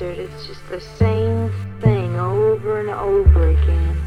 [0.00, 0.18] desert.
[0.18, 3.99] It's just the same thing over and over again.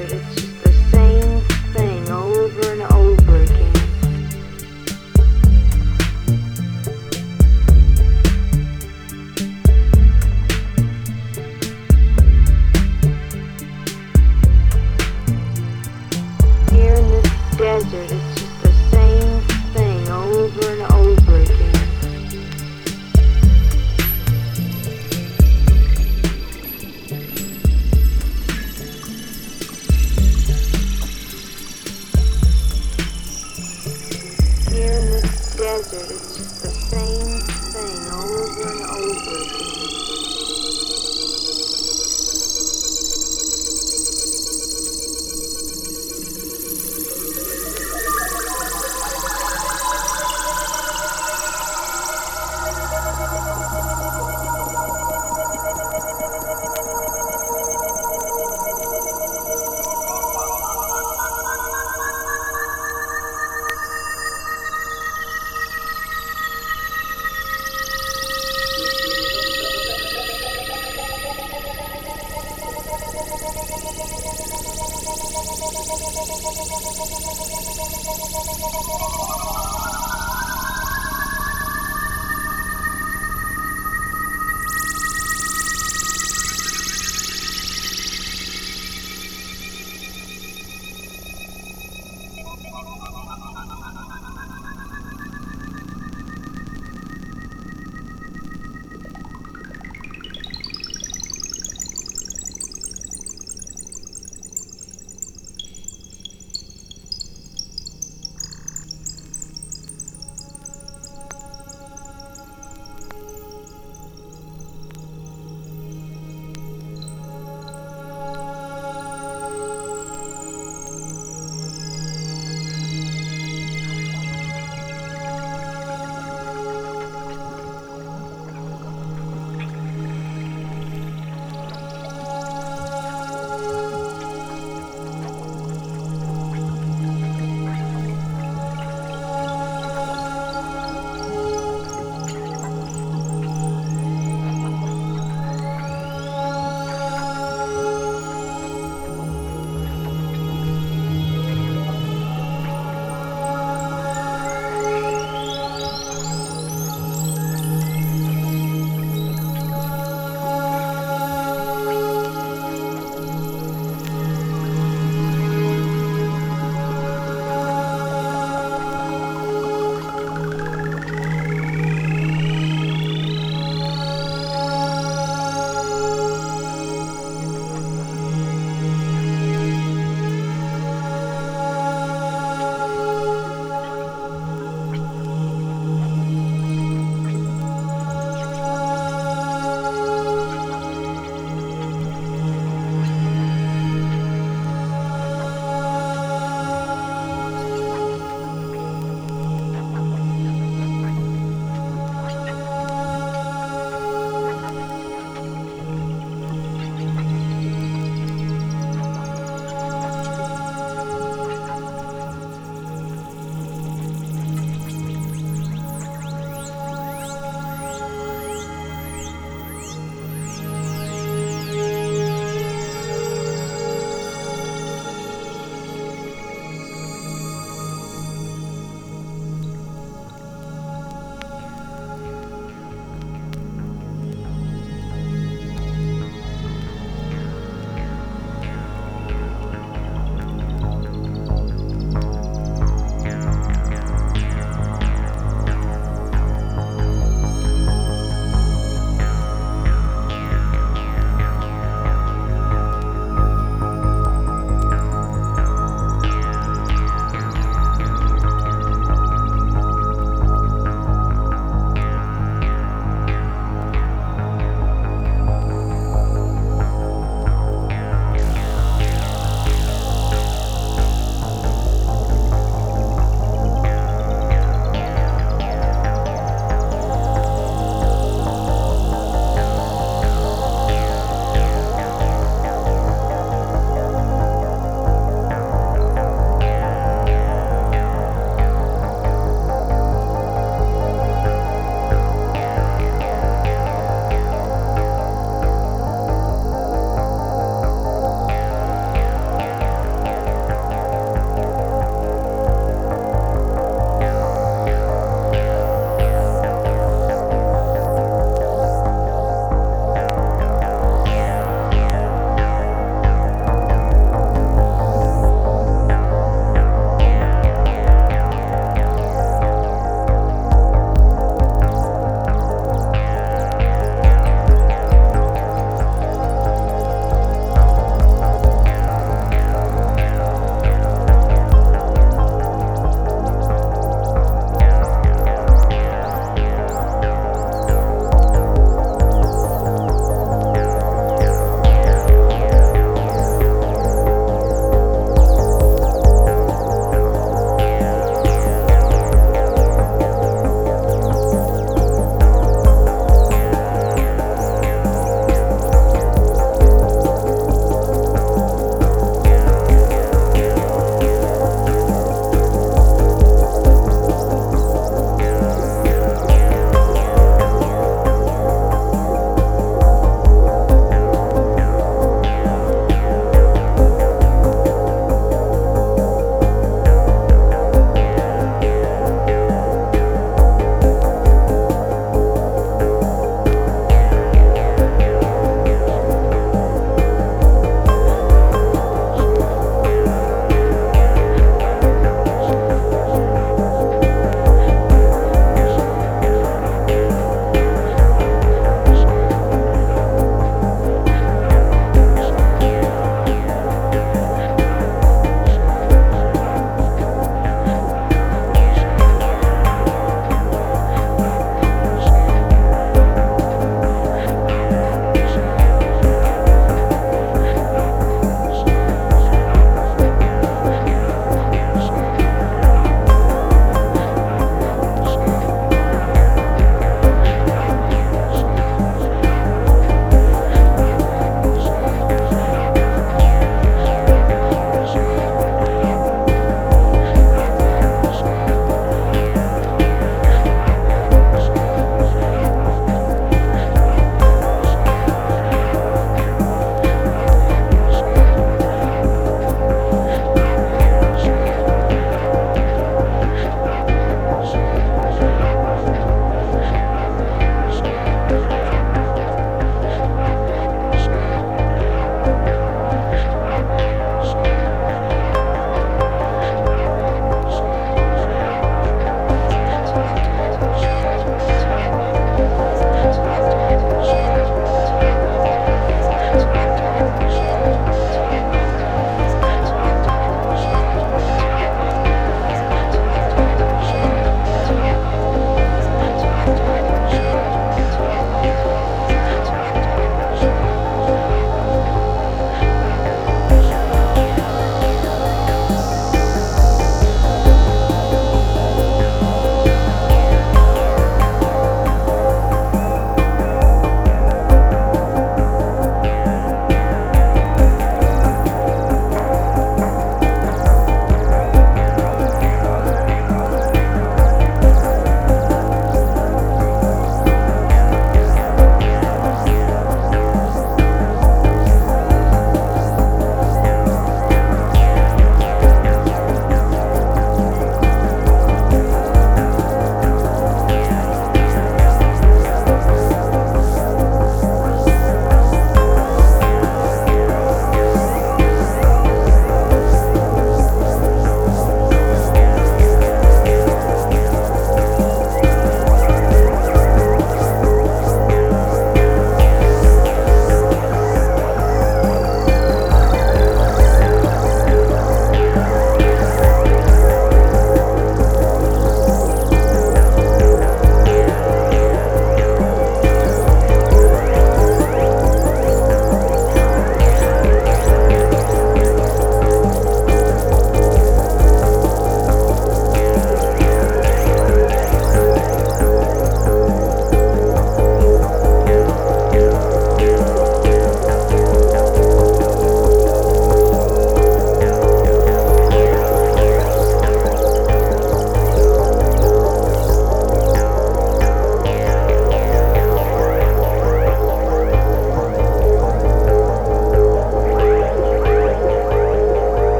[0.00, 0.47] It's just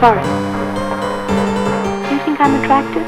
[0.00, 0.28] forest.
[2.04, 3.06] Do you think I'm attractive?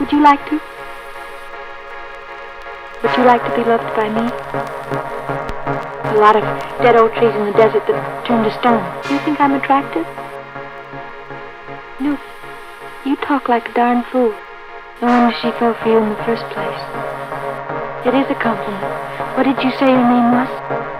[0.00, 0.60] Would you like to?
[3.02, 4.24] Would you like to be loved by me?
[6.14, 6.42] A lot of
[6.82, 8.84] dead old trees in the desert that turn to stone.
[9.08, 10.06] Do you think I'm attractive?
[12.00, 12.18] No.
[13.04, 14.32] You talk like a darn fool.
[15.02, 16.82] No wonder she fell for you in the first place.
[18.06, 18.94] It is a compliment.
[19.36, 20.93] What did you say your name was?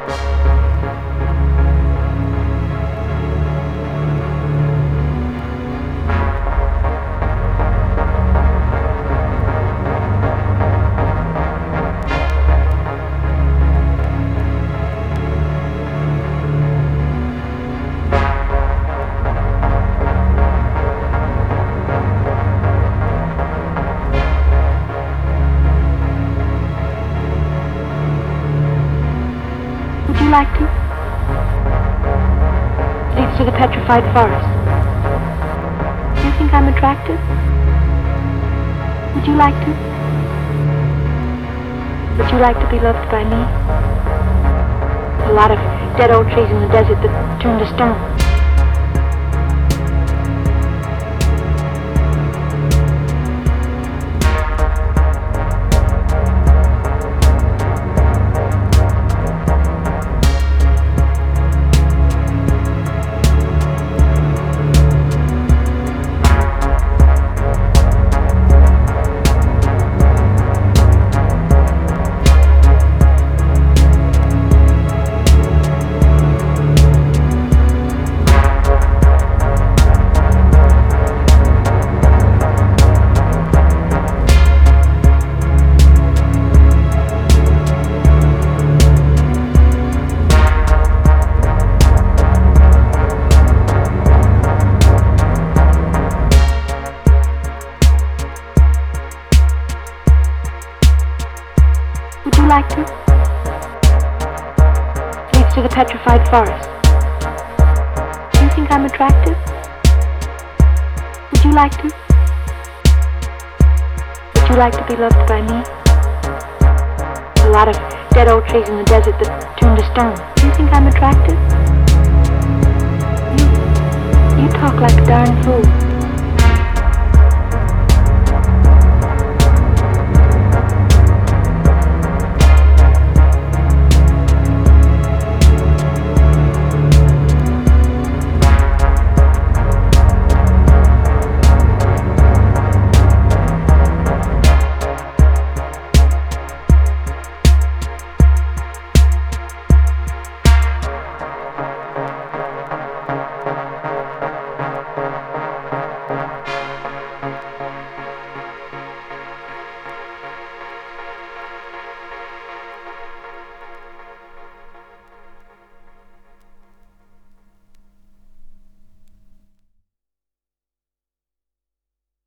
[34.13, 34.49] Forest.
[36.17, 37.21] Do you think I'm attractive?
[39.15, 39.71] Would you like to?
[42.19, 43.41] Would you like to be loved by me?
[45.31, 45.59] A lot of
[45.97, 48.14] dead old trees in the desert that turn to stone.